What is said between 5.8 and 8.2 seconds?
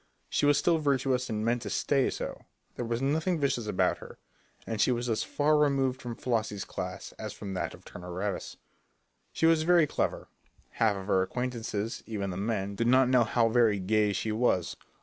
from Flossie's class as from that of Turner